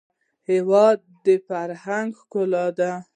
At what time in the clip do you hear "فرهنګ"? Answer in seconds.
1.47-2.09